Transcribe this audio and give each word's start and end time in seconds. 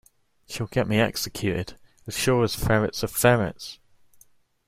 She’ll 0.47 0.65
get 0.65 0.87
me 0.87 0.99
executed, 0.99 1.77
as 2.07 2.17
sure 2.17 2.43
as 2.43 2.55
ferrets 2.55 3.03
are 3.03 3.07
ferrets! 3.07 3.77